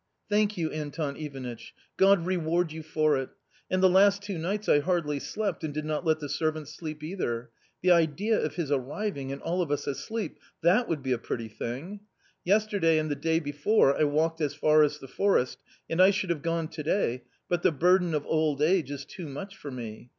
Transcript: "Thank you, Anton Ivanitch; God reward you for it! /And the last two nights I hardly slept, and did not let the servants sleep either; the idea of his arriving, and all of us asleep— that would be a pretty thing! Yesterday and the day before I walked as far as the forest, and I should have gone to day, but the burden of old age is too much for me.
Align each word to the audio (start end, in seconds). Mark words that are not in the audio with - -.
"Thank 0.31 0.57
you, 0.57 0.71
Anton 0.71 1.15
Ivanitch; 1.15 1.75
God 1.95 2.25
reward 2.25 2.71
you 2.71 2.81
for 2.81 3.17
it! 3.17 3.29
/And 3.71 3.81
the 3.81 3.87
last 3.89 4.23
two 4.23 4.39
nights 4.39 4.67
I 4.67 4.79
hardly 4.79 5.19
slept, 5.19 5.63
and 5.63 5.71
did 5.75 5.85
not 5.85 6.03
let 6.03 6.19
the 6.19 6.27
servants 6.27 6.73
sleep 6.73 7.03
either; 7.03 7.51
the 7.83 7.91
idea 7.91 8.41
of 8.43 8.55
his 8.55 8.71
arriving, 8.71 9.31
and 9.31 9.43
all 9.43 9.61
of 9.61 9.69
us 9.69 9.85
asleep— 9.85 10.39
that 10.63 10.87
would 10.89 11.03
be 11.03 11.11
a 11.11 11.19
pretty 11.19 11.49
thing! 11.49 11.99
Yesterday 12.43 12.97
and 12.97 13.11
the 13.11 13.15
day 13.15 13.39
before 13.39 13.95
I 13.95 14.05
walked 14.05 14.41
as 14.41 14.55
far 14.55 14.81
as 14.81 14.97
the 14.97 15.07
forest, 15.07 15.59
and 15.87 16.01
I 16.01 16.09
should 16.09 16.31
have 16.31 16.41
gone 16.41 16.67
to 16.69 16.81
day, 16.81 17.21
but 17.47 17.61
the 17.61 17.71
burden 17.71 18.15
of 18.15 18.25
old 18.25 18.59
age 18.59 18.89
is 18.89 19.05
too 19.05 19.27
much 19.29 19.55
for 19.55 19.69
me. 19.69 20.09